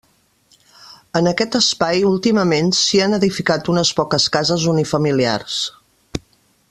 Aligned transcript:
En 1.19 1.27
aquest 1.31 1.57
espai 1.59 2.01
últimament 2.11 2.73
s'hi 2.79 3.03
han 3.07 3.13
edificat 3.19 3.71
unes 3.75 3.93
poques 4.01 4.27
cases 4.39 4.67
unifamiliars. 4.73 5.61